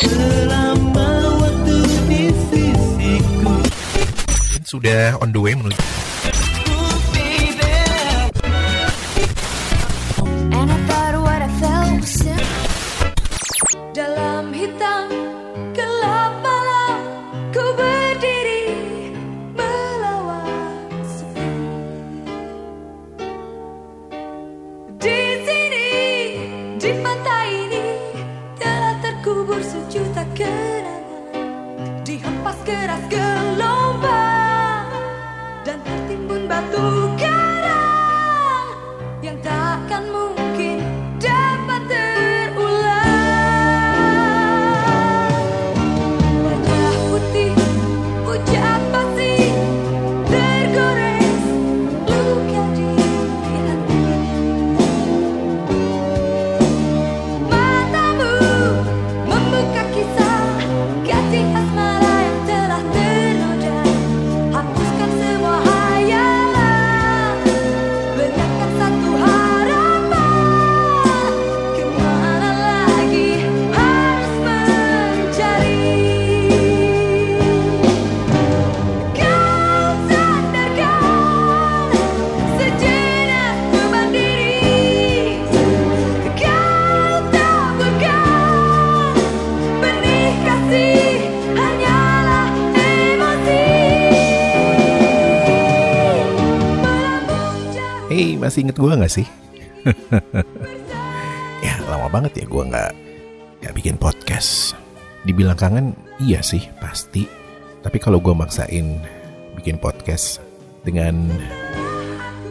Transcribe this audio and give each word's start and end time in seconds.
selama 0.00 1.08
Sudah 4.66 5.14
on 5.22 5.30
the 5.30 5.38
way 5.38 5.54
menuju 5.54 5.78
keras 33.36 33.52
gelombang 33.52 34.86
dan 35.64 35.78
tertimbun 35.84 36.42
batu 36.48 37.05
masih 98.56 98.72
inget 98.72 98.80
gue 98.80 98.88
gak 98.88 99.12
sih? 99.12 99.28
ya 101.68 101.76
lama 101.92 102.08
banget 102.08 102.40
ya 102.40 102.44
gue 102.48 102.62
gak, 102.72 102.92
nggak 103.60 103.74
bikin 103.76 104.00
podcast. 104.00 104.72
Dibilang 105.28 105.60
kangen 105.60 105.92
iya 106.24 106.40
sih 106.40 106.64
pasti. 106.80 107.28
Tapi 107.84 108.00
kalau 108.00 108.16
gue 108.16 108.32
maksain 108.32 109.04
bikin 109.60 109.76
podcast 109.76 110.40
dengan 110.88 111.28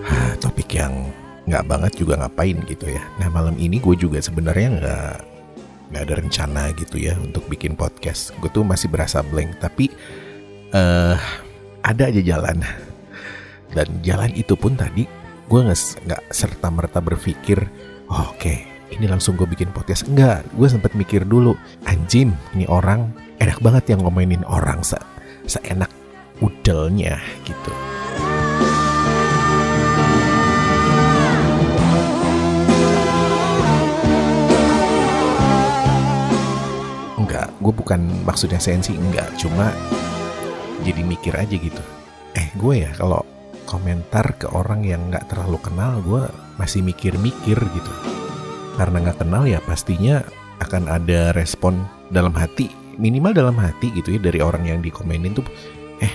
ah, 0.06 0.38
topik 0.38 0.78
yang 0.78 1.10
nggak 1.50 1.66
banget 1.66 1.98
juga 1.98 2.22
ngapain 2.22 2.62
gitu 2.70 2.86
ya. 2.86 3.02
Nah 3.18 3.34
malam 3.34 3.58
ini 3.58 3.82
gue 3.82 3.98
juga 3.98 4.22
sebenarnya 4.22 4.70
nggak 4.78 5.16
nggak 5.90 6.04
ada 6.06 6.16
rencana 6.22 6.64
gitu 6.78 7.02
ya 7.02 7.18
untuk 7.18 7.50
bikin 7.50 7.74
podcast. 7.74 8.30
Gue 8.38 8.54
tuh 8.54 8.62
masih 8.62 8.94
berasa 8.94 9.26
blank 9.26 9.58
Tapi 9.58 9.90
eh 10.70 11.18
ada 11.82 12.04
aja 12.06 12.22
jalan. 12.22 12.62
Dan 13.74 14.06
jalan 14.06 14.30
itu 14.38 14.54
pun 14.54 14.78
tadi 14.78 15.25
gue 15.46 15.60
nggak 15.62 16.34
serta 16.34 16.74
merta 16.74 16.98
berpikir 17.06 17.62
oh, 18.10 18.34
oke 18.34 18.76
ini 18.94 19.06
langsung 19.10 19.34
gue 19.36 19.50
bikin 19.50 19.74
podcast. 19.74 20.06
Enggak 20.08 20.46
gue 20.54 20.68
sempat 20.70 20.94
mikir 20.94 21.26
dulu 21.26 21.58
anjing 21.90 22.32
ini 22.54 22.66
orang 22.70 23.12
enak 23.42 23.60
banget 23.60 23.96
yang 23.96 24.06
ngomenin 24.06 24.46
orang 24.46 24.82
se 24.86 24.98
seenak 25.46 25.90
udelnya 26.40 27.18
gitu. 27.44 27.74
Enggak 37.20 37.50
gue 37.60 37.74
bukan 37.74 38.00
maksudnya 38.24 38.62
sensi 38.62 38.94
enggak 38.96 39.28
cuma 39.36 39.74
jadi 40.86 41.02
mikir 41.02 41.34
aja 41.36 41.56
gitu. 41.58 41.84
Eh 42.38 42.48
gue 42.56 42.86
ya 42.86 42.92
kalau 42.96 43.35
komentar 43.66 44.38
ke 44.38 44.48
orang 44.54 44.86
yang 44.86 45.12
nggak 45.12 45.28
terlalu 45.30 45.58
kenal 45.60 46.00
gue 46.06 46.24
masih 46.62 46.86
mikir-mikir 46.86 47.58
gitu. 47.58 47.94
Karena 48.80 49.02
nggak 49.02 49.26
kenal 49.26 49.44
ya 49.50 49.60
pastinya 49.66 50.24
akan 50.64 50.88
ada 50.88 51.36
respon 51.36 51.84
dalam 52.10 52.32
hati 52.32 52.86
minimal 52.96 53.36
dalam 53.36 53.56
hati 53.60 53.92
gitu 53.92 54.16
ya 54.16 54.20
dari 54.24 54.40
orang 54.40 54.64
yang 54.68 54.80
dikomenin 54.80 55.36
tuh 55.36 55.44
eh 56.00 56.14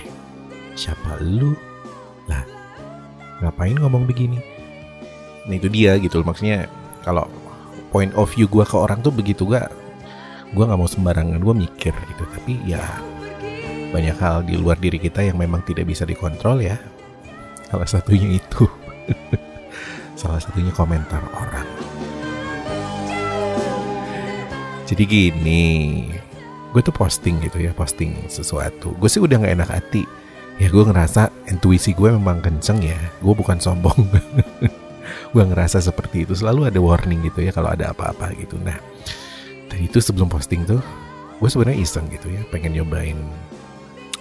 siapa 0.73 1.21
lu? 1.21 1.53
Lah 2.25 2.41
ngapain 3.41 3.77
ngomong 3.77 4.09
begini? 4.09 4.41
Nah 5.45 5.55
itu 5.57 5.69
dia 5.69 5.97
gitu 6.01 6.21
loh 6.21 6.33
maksudnya 6.33 6.69
kalau 7.05 7.29
point 7.89 8.13
of 8.17 8.29
view 8.33 8.49
gue 8.49 8.65
ke 8.65 8.77
orang 8.77 9.01
tuh 9.01 9.13
begitu 9.13 9.45
gak 9.49 9.69
gue 10.51 10.63
nggak 10.67 10.79
mau 10.79 10.89
sembarangan 10.89 11.41
gue 11.41 11.55
mikir 11.69 11.93
gitu. 11.93 12.23
Tapi 12.25 12.53
ya 12.65 12.81
banyak 13.91 14.17
hal 14.17 14.47
di 14.47 14.55
luar 14.55 14.79
diri 14.79 14.97
kita 14.97 15.19
yang 15.21 15.37
memang 15.37 15.61
tidak 15.67 15.85
bisa 15.85 16.07
dikontrol 16.07 16.63
ya 16.63 16.79
salah 17.71 17.87
satunya 17.87 18.35
itu. 18.35 18.67
Salah 20.19 20.43
satunya 20.43 20.69
komentar 20.75 21.23
orang. 21.33 21.65
Jadi 24.83 25.03
gini 25.07 25.63
gue 26.71 26.81
tuh 26.83 26.91
posting 26.91 27.39
gitu 27.39 27.63
ya 27.63 27.71
posting 27.71 28.27
sesuatu. 28.27 28.91
Gue 28.99 29.07
sih 29.07 29.23
udah 29.23 29.39
nggak 29.39 29.55
enak 29.55 29.69
hati. 29.71 30.03
Ya 30.59 30.67
gue 30.67 30.83
ngerasa 30.83 31.31
intuisi 31.47 31.95
gue 31.95 32.11
memang 32.11 32.43
kenceng 32.43 32.83
ya. 32.83 32.99
Gue 33.23 33.31
bukan 33.31 33.57
sombong. 33.57 33.97
Gue 35.33 35.43
ngerasa 35.47 35.79
seperti 35.79 36.27
itu. 36.27 36.35
Selalu 36.35 36.67
ada 36.67 36.79
warning 36.83 37.23
gitu 37.23 37.39
ya 37.39 37.55
kalau 37.55 37.71
ada 37.71 37.95
apa-apa 37.95 38.35
gitu. 38.35 38.59
Nah 38.59 38.75
tadi 39.71 39.87
itu 39.87 40.03
sebelum 40.03 40.27
posting 40.27 40.67
tuh 40.67 40.83
gue 41.39 41.49
sebenarnya 41.49 41.79
iseng 41.81 42.05
gitu 42.11 42.27
ya. 42.29 42.43
Pengen 42.51 42.75
nyobain 42.75 43.17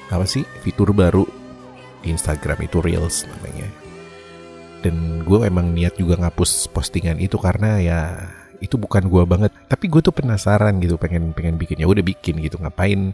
apa 0.08 0.22
sih? 0.22 0.46
Fitur 0.62 0.94
baru 0.94 1.39
di 2.02 2.12
Instagram 2.12 2.58
itu 2.64 2.78
Reels 2.80 3.28
namanya. 3.28 3.68
Dan 4.80 5.26
gue 5.28 5.44
emang 5.44 5.76
niat 5.76 6.00
juga 6.00 6.16
ngapus 6.16 6.72
postingan 6.72 7.20
itu 7.20 7.36
karena 7.36 7.76
ya 7.80 8.00
itu 8.64 8.80
bukan 8.80 9.08
gue 9.08 9.22
banget. 9.28 9.52
Tapi 9.68 9.88
gue 9.92 10.00
tuh 10.00 10.12
penasaran 10.12 10.80
gitu 10.80 10.96
pengen 10.96 11.36
pengen 11.36 11.60
bikin. 11.60 11.80
Ya 11.80 11.88
udah 11.88 12.04
bikin 12.04 12.40
gitu 12.40 12.56
ngapain 12.60 13.12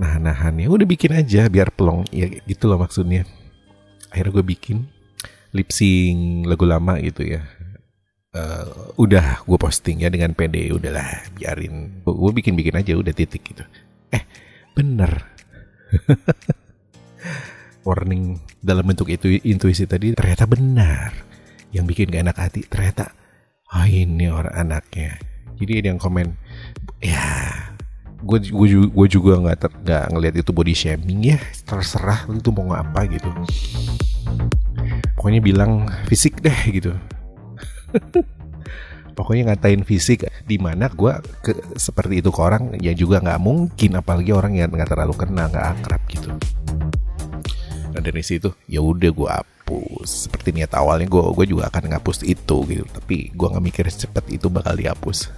nahan-nahan? 0.00 0.56
Ya 0.60 0.68
udah 0.72 0.88
bikin 0.88 1.12
aja 1.12 1.48
biar 1.52 1.72
pelong 1.72 2.08
ya 2.08 2.28
gitu 2.48 2.68
loh 2.68 2.80
maksudnya. 2.80 3.28
Akhirnya 4.08 4.40
gue 4.40 4.46
bikin 4.56 4.88
lip 5.52 5.68
sync 5.68 6.48
lagu 6.48 6.64
lama 6.64 6.96
gitu 7.00 7.24
ya. 7.28 7.44
Eh, 8.32 8.68
udah 8.96 9.44
gue 9.44 9.58
posting 9.60 10.00
ya 10.04 10.08
dengan 10.08 10.32
pede. 10.32 10.72
Udahlah 10.72 11.28
biarin. 11.36 12.00
Gue 12.04 12.32
bikin 12.32 12.56
bikin 12.56 12.80
aja 12.80 12.96
udah 12.96 13.12
titik 13.12 13.44
gitu. 13.44 13.64
Eh 14.12 14.24
bener 14.72 15.28
warning 17.82 18.38
dalam 18.62 18.86
bentuk 18.86 19.10
itu 19.10 19.38
intuisi 19.42 19.86
tadi 19.86 20.14
ternyata 20.14 20.46
benar. 20.46 21.10
Yang 21.72 21.84
bikin 21.94 22.12
gak 22.12 22.22
enak 22.28 22.38
hati 22.38 22.60
ternyata 22.68 23.14
oh 23.72 23.86
ini 23.86 24.28
orang 24.28 24.54
anaknya. 24.54 25.18
Jadi 25.56 25.72
ada 25.78 25.88
yang 25.94 26.00
komen 26.00 26.34
ya 27.02 27.26
gue 28.22 29.06
juga 29.10 29.32
nggak 29.42 29.82
nggak 29.82 30.04
ngelihat 30.14 30.34
itu 30.38 30.50
body 30.54 30.74
shaming 30.78 31.34
ya 31.34 31.38
terserah 31.66 32.22
lu 32.30 32.38
tuh 32.38 32.54
mau 32.54 32.74
apa 32.78 33.06
gitu. 33.10 33.30
Pokoknya 35.18 35.42
bilang 35.42 35.90
fisik 36.06 36.38
deh 36.38 36.60
gitu. 36.70 36.94
Pokoknya 39.18 39.52
ngatain 39.52 39.84
fisik 39.84 40.24
di 40.48 40.56
mana 40.56 40.88
gue 40.88 41.12
ke 41.44 41.52
seperti 41.76 42.24
itu 42.24 42.32
ke 42.32 42.40
orang 42.40 42.78
ya 42.80 42.96
juga 42.96 43.20
nggak 43.20 43.42
mungkin 43.42 44.00
apalagi 44.00 44.32
orang 44.32 44.56
yang 44.56 44.72
nggak 44.72 44.88
terlalu 44.88 45.14
kenal 45.18 45.52
nggak 45.52 45.68
akrab 45.76 46.02
gitu 46.08 46.32
nah 47.92 48.02
dari 48.02 48.24
situ 48.24 48.50
ya 48.66 48.80
udah 48.80 49.10
gue 49.12 49.28
hapus. 49.28 50.26
Seperti 50.28 50.56
niat 50.56 50.72
awalnya 50.74 51.06
gue 51.06 51.22
gue 51.36 51.46
juga 51.52 51.68
akan 51.68 51.92
ngapus 51.92 52.24
itu 52.24 52.56
gitu. 52.66 52.84
Tapi 52.88 53.30
gue 53.30 53.46
nggak 53.52 53.64
mikir 53.64 53.84
cepet 53.86 54.24
itu 54.40 54.48
bakal 54.48 54.74
dihapus. 54.74 55.28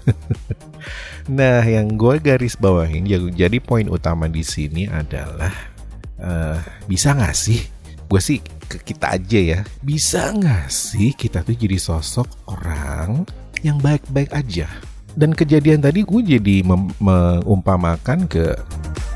Nah 1.25 1.65
yang 1.65 1.97
gue 1.97 2.21
garis 2.21 2.53
bawahin 2.61 3.09
jadi 3.09 3.56
poin 3.56 3.89
utama 3.89 4.29
di 4.29 4.45
sini 4.45 4.85
adalah 4.85 5.73
eh, 6.21 6.61
bisa 6.85 7.17
nggak 7.17 7.33
sih 7.33 7.65
gue 8.05 8.21
sih 8.21 8.45
ke 8.69 8.85
kita 8.85 9.17
aja 9.17 9.41
ya 9.41 9.61
bisa 9.81 10.29
nggak 10.37 10.69
sih 10.69 11.17
kita 11.17 11.41
tuh 11.41 11.57
jadi 11.57 11.81
sosok 11.81 12.29
orang 12.53 13.25
yang 13.65 13.81
baik-baik 13.81 14.29
aja? 14.37 14.69
Dan 15.17 15.33
kejadian 15.33 15.81
tadi 15.81 16.05
gue 16.05 16.21
jadi 16.21 16.61
mengumpamakan 16.67 18.29
ke 18.29 18.53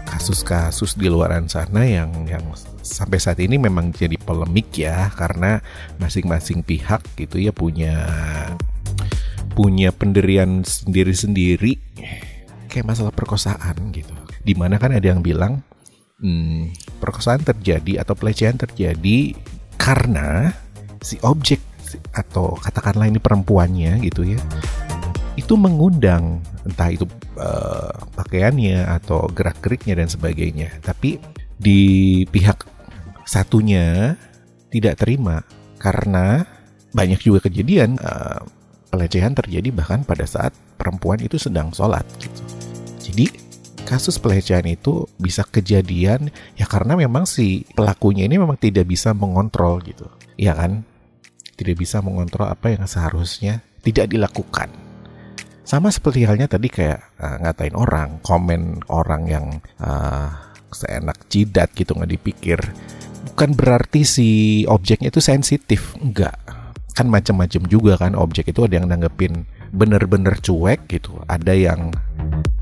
kasus-kasus 0.08 0.96
di 0.96 1.12
luaran 1.12 1.44
sana 1.52 1.84
yang 1.84 2.08
yang 2.24 2.42
sampai 2.88 3.20
saat 3.20 3.38
ini 3.44 3.60
memang 3.60 3.92
jadi 3.92 4.16
polemik 4.16 4.72
ya 4.74 5.12
karena 5.12 5.60
masing-masing 6.00 6.64
pihak 6.64 7.04
gitu 7.20 7.36
ya 7.36 7.52
punya 7.52 8.08
punya 9.52 9.92
pendirian 9.92 10.64
sendiri-sendiri 10.64 11.76
kayak 12.72 12.86
masalah 12.88 13.12
perkosaan 13.12 13.92
gitu. 13.92 14.12
Di 14.40 14.56
mana 14.56 14.80
kan 14.80 14.96
ada 14.96 15.04
yang 15.04 15.20
bilang 15.20 15.60
hmm, 16.22 16.72
perkosaan 17.02 17.44
terjadi 17.44 18.02
atau 18.02 18.14
pelecehan 18.16 18.56
terjadi 18.56 19.34
karena 19.78 20.52
si 21.02 21.20
objek 21.22 21.62
atau 22.12 22.58
katakanlah 22.58 23.08
ini 23.08 23.16
perempuannya 23.22 24.02
gitu 24.04 24.26
ya 24.26 24.40
itu 25.38 25.54
mengundang 25.54 26.42
entah 26.66 26.90
itu 26.90 27.06
eh, 27.38 27.94
pakaiannya 28.18 28.84
atau 29.00 29.30
gerak 29.30 29.62
geriknya 29.62 30.02
dan 30.02 30.08
sebagainya 30.10 30.82
tapi 30.82 31.22
di 31.56 32.22
pihak 32.28 32.66
satunya 33.28 34.16
tidak 34.72 35.04
terima 35.04 35.44
karena 35.76 36.48
banyak 36.96 37.20
juga 37.20 37.44
kejadian 37.44 38.00
eh, 38.00 38.40
pelecehan 38.88 39.36
terjadi 39.36 39.68
bahkan 39.68 40.00
pada 40.00 40.24
saat 40.24 40.56
perempuan 40.80 41.20
itu 41.20 41.36
sedang 41.36 41.68
sholat 41.76 42.08
gitu. 42.16 42.40
Jadi 42.96 43.28
kasus 43.84 44.16
pelecehan 44.16 44.64
itu 44.64 45.04
bisa 45.20 45.44
kejadian 45.44 46.32
ya 46.56 46.64
karena 46.64 46.96
memang 46.96 47.28
si 47.28 47.68
pelakunya 47.76 48.24
ini 48.24 48.40
memang 48.40 48.56
tidak 48.56 48.88
bisa 48.88 49.12
mengontrol 49.12 49.84
gitu. 49.84 50.08
Ya 50.40 50.56
kan? 50.56 50.88
Tidak 51.58 51.76
bisa 51.76 52.00
mengontrol 52.00 52.48
apa 52.48 52.72
yang 52.72 52.88
seharusnya 52.88 53.60
tidak 53.84 54.08
dilakukan. 54.08 54.72
Sama 55.68 55.92
seperti 55.92 56.24
halnya 56.24 56.48
tadi 56.48 56.72
kayak 56.72 57.20
uh, 57.20 57.36
ngatain 57.44 57.76
orang, 57.76 58.24
komen 58.24 58.88
orang 58.88 59.22
yang 59.28 59.46
uh, 59.84 60.32
seenak 60.72 61.28
jidat 61.28 61.68
gitu 61.76 61.92
nggak 61.92 62.12
dipikir. 62.16 62.60
Bukan 63.32 63.54
berarti 63.54 64.02
si 64.02 64.28
objeknya 64.66 65.14
itu 65.14 65.22
sensitif, 65.22 65.94
enggak. 66.00 66.34
Kan 66.96 67.06
macam-macam 67.06 67.62
juga 67.70 67.94
kan 67.94 68.18
objek 68.18 68.50
itu 68.50 68.66
ada 68.66 68.82
yang 68.82 68.90
nanggepin 68.90 69.46
bener-bener 69.70 70.34
cuek 70.42 70.90
gitu, 70.90 71.22
ada 71.30 71.54
yang 71.54 71.94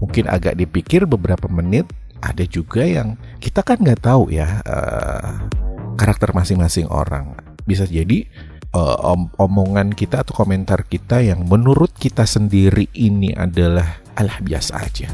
mungkin 0.02 0.28
agak 0.28 0.58
dipikir 0.60 1.08
beberapa 1.08 1.48
menit, 1.48 1.88
ada 2.20 2.44
juga 2.44 2.84
yang 2.84 3.16
kita 3.40 3.64
kan 3.64 3.80
nggak 3.80 4.04
tahu 4.04 4.28
ya 4.28 4.60
uh, 4.68 5.48
karakter 5.96 6.36
masing-masing 6.36 6.90
orang. 6.92 7.32
Bisa 7.64 7.88
jadi 7.88 8.28
uh, 8.76 9.16
om- 9.16 9.32
omongan 9.40 9.96
kita 9.96 10.20
atau 10.26 10.44
komentar 10.44 10.84
kita 10.84 11.24
yang 11.24 11.48
menurut 11.48 11.96
kita 11.96 12.28
sendiri 12.28 12.92
ini 12.92 13.32
adalah 13.32 14.04
alah 14.20 14.36
biasa 14.44 14.72
aja. 14.76 15.08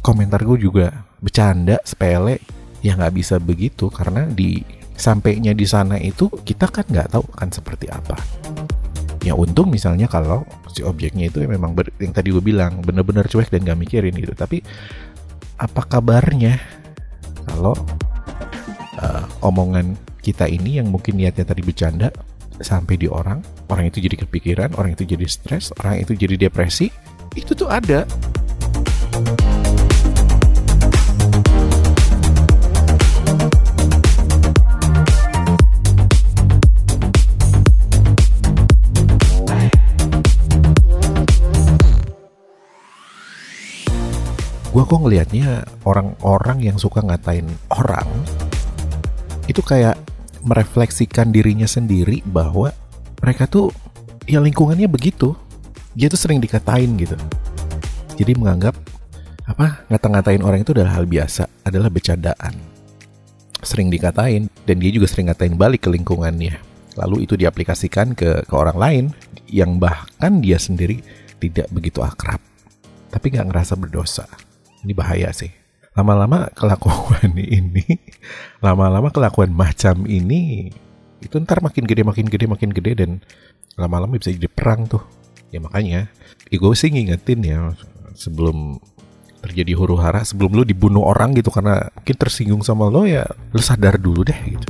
Komentar 0.00 0.40
gue 0.48 0.56
juga 0.56 1.04
bercanda, 1.20 1.76
sepele, 1.84 2.40
ya 2.80 2.96
nggak 2.96 3.14
bisa 3.16 3.36
begitu 3.36 3.92
karena 3.92 4.24
di 4.28 4.64
sampainya 4.96 5.56
di 5.56 5.64
sana 5.64 5.96
itu 5.96 6.28
kita 6.28 6.68
kan 6.68 6.84
nggak 6.88 7.08
tahu 7.16 7.24
akan 7.36 7.48
seperti 7.48 7.88
apa. 7.88 8.16
Ya 9.20 9.36
untung 9.36 9.68
misalnya 9.68 10.08
kalau 10.08 10.48
si 10.72 10.80
objeknya 10.80 11.28
itu 11.28 11.44
memang 11.44 11.76
ber- 11.76 11.92
yang 12.00 12.12
tadi 12.12 12.32
gue 12.32 12.40
bilang 12.40 12.80
bener-bener 12.80 13.28
cuek 13.28 13.52
dan 13.52 13.68
gak 13.68 13.76
mikirin 13.76 14.16
gitu. 14.16 14.32
Tapi 14.32 14.64
apa 15.60 15.82
kabarnya 15.84 16.56
kalau 17.44 17.76
uh, 18.96 19.24
omongan 19.44 19.96
kita 20.24 20.48
ini 20.48 20.80
yang 20.80 20.88
mungkin 20.88 21.20
niatnya 21.20 21.44
tadi 21.48 21.60
bercanda 21.60 22.08
sampai 22.60 22.96
di 23.00 23.08
orang, 23.08 23.40
orang 23.72 23.88
itu 23.88 24.04
jadi 24.04 24.20
kepikiran, 24.24 24.76
orang 24.76 24.92
itu 24.92 25.08
jadi 25.08 25.24
stres, 25.24 25.72
orang 25.80 26.04
itu 26.04 26.12
jadi 26.12 26.48
depresi, 26.48 26.92
itu 27.32 27.56
tuh 27.56 27.72
ada. 27.72 28.04
Gua 44.70 44.86
kok 44.86 45.02
ngelihatnya 45.02 45.66
orang-orang 45.82 46.62
yang 46.62 46.78
suka 46.78 47.02
ngatain 47.02 47.42
orang 47.74 48.06
itu 49.50 49.58
kayak 49.66 49.98
merefleksikan 50.46 51.34
dirinya 51.34 51.66
sendiri 51.66 52.22
bahwa 52.22 52.70
mereka 53.18 53.50
tuh 53.50 53.74
ya 54.30 54.38
lingkungannya 54.38 54.86
begitu. 54.86 55.34
Dia 55.98 56.06
tuh 56.06 56.22
sering 56.22 56.38
dikatain 56.38 56.94
gitu. 57.02 57.18
Jadi 58.14 58.32
menganggap 58.38 58.78
apa 59.50 59.82
ngata-ngatain 59.90 60.46
orang 60.46 60.62
itu 60.62 60.70
adalah 60.70 61.02
hal 61.02 61.10
biasa, 61.10 61.50
adalah 61.66 61.90
bercandaan. 61.90 62.54
Sering 63.66 63.90
dikatain 63.90 64.46
dan 64.70 64.76
dia 64.78 64.94
juga 64.94 65.10
sering 65.10 65.34
ngatain 65.34 65.58
balik 65.58 65.82
ke 65.82 65.90
lingkungannya. 65.90 66.62
Lalu 66.94 67.26
itu 67.26 67.34
diaplikasikan 67.34 68.14
ke 68.14 68.46
ke 68.46 68.54
orang 68.54 68.78
lain 68.78 69.04
yang 69.50 69.82
bahkan 69.82 70.38
dia 70.38 70.62
sendiri 70.62 71.02
tidak 71.42 71.66
begitu 71.74 72.06
akrab. 72.06 72.38
Tapi 73.10 73.34
nggak 73.34 73.50
ngerasa 73.50 73.74
berdosa. 73.74 74.30
Ini 74.84 74.92
bahaya 74.96 75.30
sih. 75.34 75.50
Lama-lama 75.92 76.48
kelakuan 76.54 77.34
ini 77.58 77.84
lama-lama 78.64 79.10
kelakuan 79.10 79.50
macam 79.50 80.06
ini 80.06 80.70
itu 81.20 81.36
ntar 81.44 81.60
makin 81.60 81.84
gede 81.84 82.02
makin 82.06 82.26
gede 82.30 82.46
makin 82.48 82.70
gede 82.72 82.92
dan 82.96 83.10
lama-lama 83.76 84.16
bisa 84.16 84.32
jadi 84.32 84.48
perang 84.48 84.88
tuh. 84.88 85.02
Ya 85.50 85.58
makanya 85.58 86.08
ya 86.48 86.56
gue 86.56 86.74
sih 86.78 86.88
ngingetin 86.94 87.40
ya 87.42 87.74
sebelum 88.14 88.78
terjadi 89.40 89.72
huru 89.72 89.96
hara 89.96 90.20
sebelum 90.20 90.52
lu 90.52 90.62
dibunuh 90.68 91.00
orang 91.00 91.32
gitu 91.32 91.48
karena 91.48 91.88
mungkin 91.96 92.16
tersinggung 92.20 92.60
sama 92.60 92.92
lo 92.92 93.08
ya 93.08 93.24
lu 93.52 93.60
sadar 93.60 93.98
dulu 93.98 94.24
deh 94.24 94.40
gitu. 94.46 94.68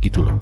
Gitu 0.00 0.18
loh 0.26 0.36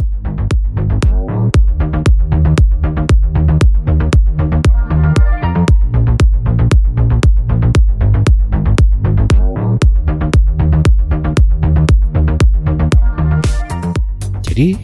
Jadi 14.59 14.75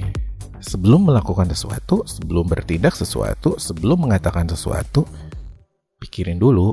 sebelum 0.63 1.11
melakukan 1.11 1.51
sesuatu, 1.51 2.07
sebelum 2.07 2.47
bertindak 2.47 2.95
sesuatu, 2.95 3.59
sebelum 3.59 4.07
mengatakan 4.07 4.47
sesuatu, 4.47 5.03
pikirin 5.99 6.39
dulu 6.39 6.71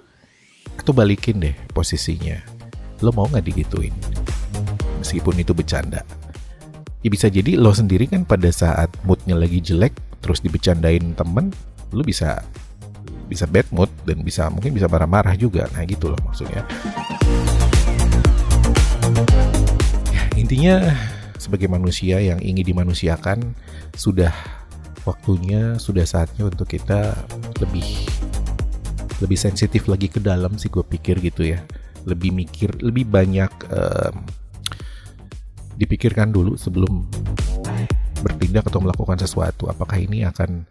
atau 0.78 0.94
balikin 0.94 1.42
deh 1.42 1.58
posisinya. 1.74 2.38
Lo 3.02 3.10
mau 3.10 3.26
nggak 3.26 3.42
digituin? 3.42 3.90
Meskipun 5.02 5.34
itu 5.42 5.50
bercanda. 5.50 6.06
Ya 7.02 7.10
bisa 7.10 7.26
jadi 7.26 7.58
lo 7.58 7.74
sendiri 7.74 8.06
kan 8.06 8.22
pada 8.22 8.54
saat 8.54 8.94
moodnya 9.02 9.34
lagi 9.34 9.58
jelek, 9.66 9.98
terus 10.22 10.46
dibecandain 10.46 11.18
temen, 11.18 11.50
lo 11.98 12.06
bisa 12.06 12.46
bisa 13.26 13.50
bad 13.50 13.66
mood 13.74 13.90
dan 14.06 14.22
bisa 14.22 14.46
mungkin 14.54 14.78
bisa 14.78 14.86
marah-marah 14.86 15.34
juga. 15.42 15.66
Nah 15.74 15.90
gitu 15.90 16.14
loh 16.14 16.22
maksudnya. 16.22 16.70
Ya, 20.14 20.22
intinya 20.38 20.94
sebagai 21.42 21.66
manusia 21.66 22.22
yang 22.22 22.38
ingin 22.38 22.62
dimanusiakan 22.62 23.58
sudah 23.98 24.30
waktunya 25.02 25.82
sudah 25.82 26.06
saatnya 26.06 26.46
untuk 26.46 26.70
kita 26.70 27.18
lebih 27.58 28.06
lebih 29.22 29.38
sensitif 29.38 29.90
lagi 29.90 30.06
ke 30.06 30.22
dalam 30.22 30.58
sih 30.62 30.70
gue 30.70 30.86
pikir 30.86 31.18
gitu 31.18 31.50
ya. 31.50 31.66
Lebih 32.06 32.30
mikir 32.34 32.78
lebih 32.86 33.10
banyak 33.10 33.50
em, 33.74 34.16
dipikirkan 35.82 36.30
dulu 36.30 36.54
sebelum 36.58 37.10
bertindak 38.22 38.70
atau 38.70 38.82
melakukan 38.82 39.18
sesuatu. 39.18 39.66
Apakah 39.66 39.98
ini 39.98 40.22
akan 40.26 40.66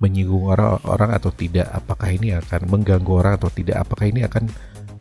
menyinggung 0.00 0.48
orang, 0.48 0.80
orang 0.88 1.12
atau 1.12 1.28
tidak? 1.32 1.68
Apakah 1.68 2.12
ini 2.12 2.32
akan 2.32 2.68
mengganggu 2.68 3.12
orang 3.12 3.36
atau 3.36 3.52
tidak? 3.52 3.76
Apakah 3.84 4.08
ini 4.08 4.24
akan 4.24 4.48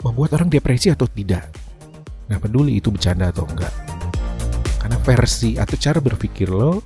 membuat 0.04 0.36
orang 0.40 0.52
depresi 0.52 0.92
atau 0.92 1.08
tidak? 1.08 1.48
Nah 2.28 2.40
peduli 2.40 2.80
itu 2.80 2.88
bercanda 2.88 3.32
atau 3.32 3.44
enggak 3.48 3.83
karena 4.84 5.00
versi 5.00 5.56
atau 5.56 5.80
cara 5.80 6.04
berpikir 6.04 6.52
lo 6.52 6.84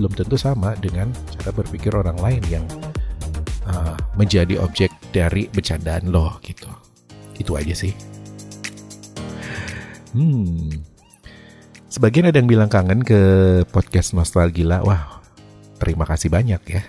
belum 0.00 0.16
tentu 0.16 0.40
sama 0.40 0.72
dengan 0.80 1.12
cara 1.36 1.52
berpikir 1.52 1.92
orang 1.92 2.16
lain 2.16 2.40
yang 2.48 2.64
uh, 3.68 3.92
menjadi 4.16 4.56
objek 4.64 4.88
dari 5.12 5.52
bercandaan 5.52 6.08
lo 6.08 6.40
gitu. 6.40 6.64
Itu 7.36 7.60
aja 7.60 7.76
sih. 7.76 7.92
Hmm. 10.16 10.72
Sebagian 11.92 12.32
ada 12.32 12.40
yang 12.40 12.48
bilang 12.48 12.72
kangen 12.72 13.04
ke 13.04 13.20
podcast 13.68 14.16
Nostalgila. 14.16 14.80
Wah, 14.80 15.20
terima 15.76 16.08
kasih 16.08 16.32
banyak 16.32 16.62
ya. 16.64 16.82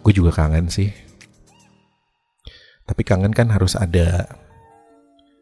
Gue 0.00 0.14
juga 0.14 0.30
kangen 0.30 0.70
sih. 0.70 0.94
Tapi 2.86 3.02
kangen 3.02 3.34
kan 3.34 3.50
harus 3.50 3.74
ada 3.74 4.30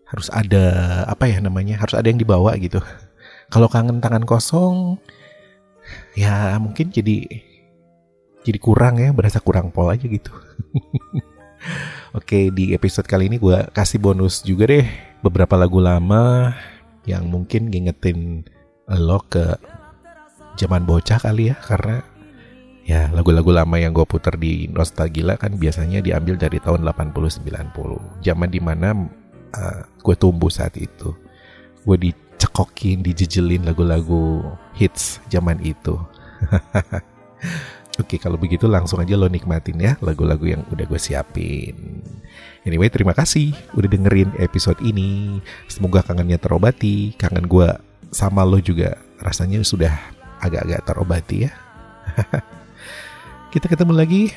harus 0.09 0.33
ada 0.33 0.65
apa 1.05 1.29
ya 1.29 1.45
namanya? 1.45 1.77
Harus 1.77 1.93
ada 1.93 2.09
yang 2.09 2.17
dibawa 2.17 2.57
gitu. 2.57 2.81
Kalau 3.53 3.69
kangen 3.69 4.01
tangan 4.01 4.25
kosong, 4.25 4.99
ya 6.17 6.57
mungkin 6.61 6.91
jadi 6.93 7.27
jadi 8.45 8.59
kurang 8.61 9.01
ya, 9.01 9.11
berasa 9.11 9.41
kurang 9.41 9.73
pol 9.73 9.89
aja 9.89 10.05
gitu. 10.05 10.33
Oke, 12.19 12.53
di 12.53 12.77
episode 12.77 13.09
kali 13.09 13.27
ini 13.33 13.41
gue 13.41 13.57
kasih 13.73 13.99
bonus 13.99 14.45
juga 14.45 14.69
deh 14.69 14.85
beberapa 15.25 15.57
lagu 15.57 15.81
lama 15.81 16.53
yang 17.09 17.29
mungkin 17.29 17.73
ngingetin 17.73 18.45
lo 18.89 19.25
ke 19.27 19.57
zaman 20.61 20.85
bocah 20.85 21.19
kali 21.19 21.51
ya 21.53 21.57
karena 21.57 22.05
ya 22.85 23.09
lagu-lagu 23.17 23.49
lama 23.49 23.81
yang 23.81 23.97
gue 23.97 24.05
puter 24.05 24.37
di 24.37 24.69
Nostalgila 24.69 25.41
kan 25.41 25.57
biasanya 25.57 26.05
diambil 26.05 26.37
dari 26.37 26.61
tahun 26.61 26.85
80-90 26.85 27.49
zaman 28.21 28.49
di 28.53 28.61
mana 28.61 28.93
uh, 29.57 29.81
gue 30.05 30.17
tumbuh 30.21 30.53
saat 30.53 30.77
itu 30.77 31.17
gue 31.85 31.97
dicekokin 32.55 33.03
dijejelin 33.03 33.67
lagu-lagu 33.67 34.47
hits 34.79 35.19
zaman 35.27 35.59
itu. 35.59 35.99
Oke 37.99 38.23
kalau 38.23 38.39
begitu 38.39 38.71
langsung 38.71 39.03
aja 39.03 39.19
lo 39.19 39.27
nikmatin 39.27 39.75
ya 39.83 39.99
lagu-lagu 39.99 40.47
yang 40.47 40.63
udah 40.71 40.87
gue 40.87 41.01
siapin. 41.03 41.75
Anyway 42.63 42.87
terima 42.95 43.11
kasih 43.11 43.59
udah 43.75 43.91
dengerin 43.91 44.31
episode 44.39 44.79
ini. 44.87 45.43
Semoga 45.67 46.07
kangennya 46.07 46.39
terobati. 46.39 47.19
Kangen 47.19 47.51
gue 47.51 47.75
sama 48.15 48.47
lo 48.47 48.63
juga 48.63 49.03
rasanya 49.19 49.59
sudah 49.67 49.91
agak-agak 50.39 50.87
terobati 50.87 51.51
ya. 51.51 51.53
Kita 53.51 53.67
ketemu 53.67 53.99
lagi 53.99 54.31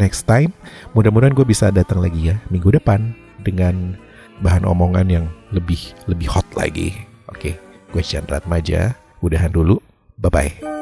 next 0.00 0.24
time. 0.24 0.56
Mudah-mudahan 0.96 1.36
gue 1.36 1.44
bisa 1.44 1.68
datang 1.68 2.00
lagi 2.00 2.32
ya 2.32 2.40
minggu 2.48 2.72
depan 2.72 3.12
Dengan 3.44 3.92
bahan 4.40 4.64
omongan 4.64 5.08
yang 5.12 5.26
lebih 5.52 5.92
lebih 6.08 6.32
hot 6.32 6.48
lagi 6.56 7.07
Oke 7.28 7.60
gue 7.88 8.02
Chandra 8.04 8.40
Maja 8.44 8.96
Udahan 9.18 9.50
dulu. 9.50 9.82
Bye-bye 10.18 10.77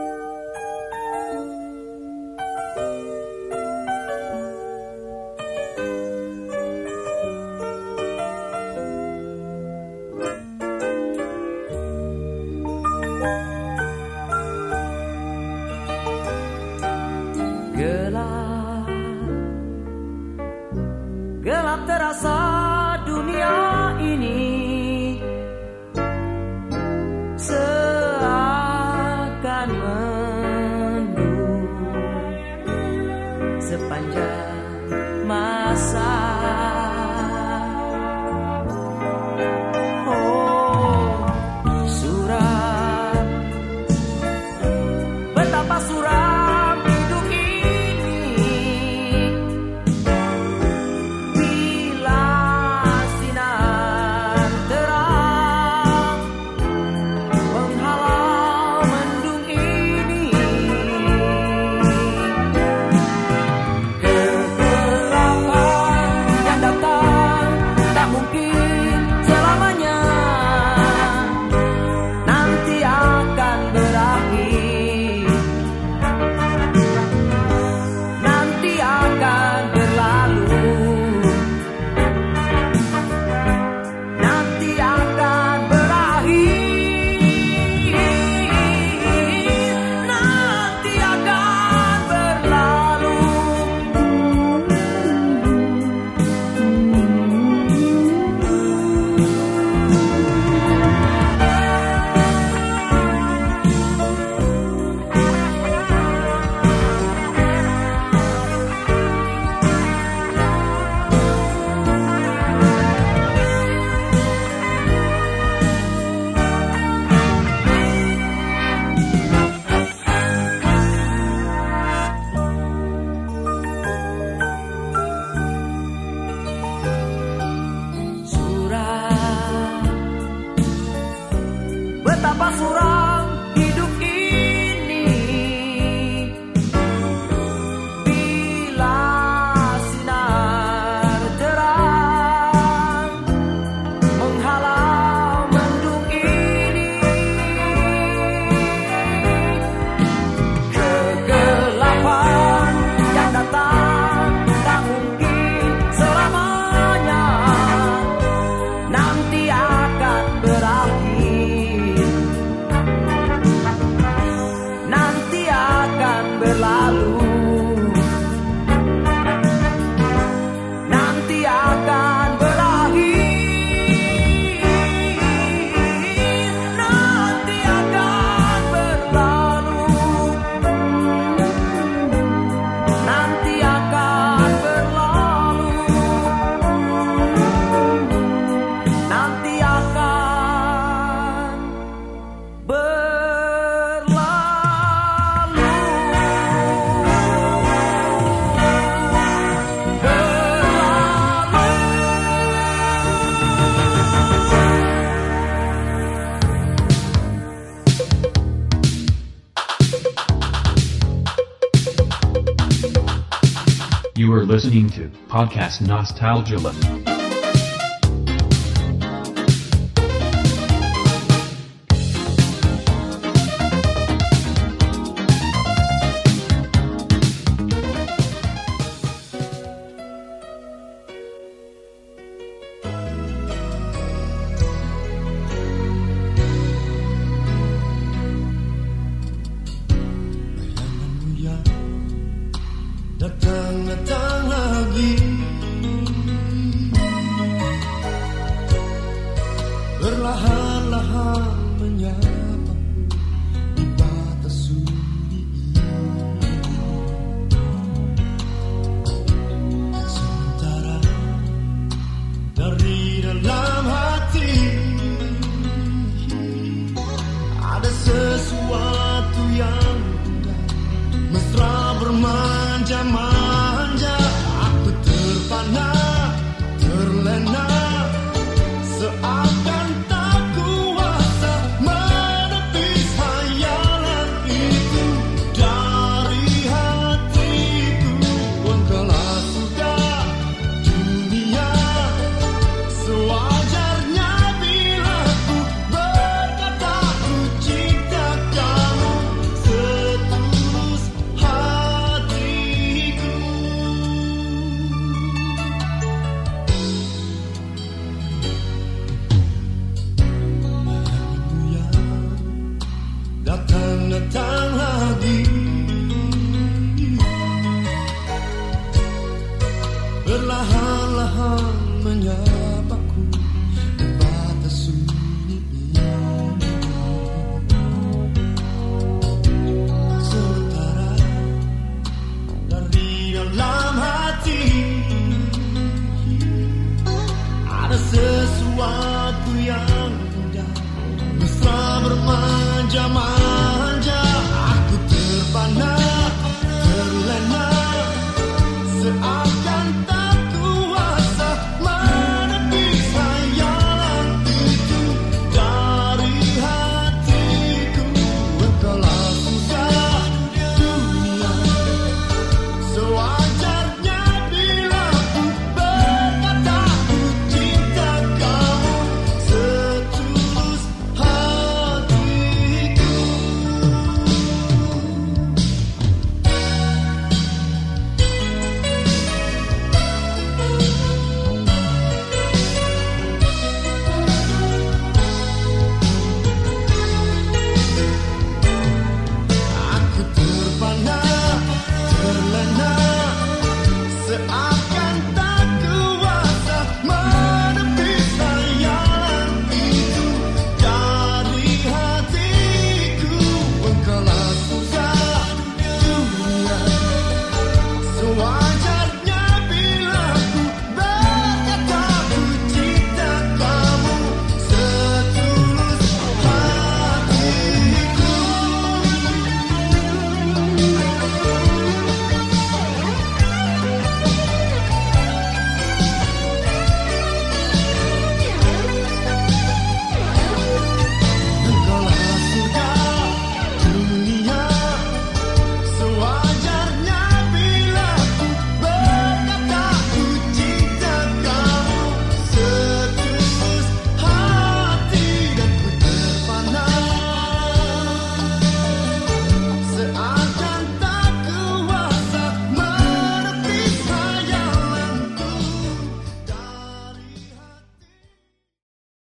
listening 214.66 214.90
to 214.90 215.08
Podcast 215.28 215.80
Nostalgia. 215.86 217.05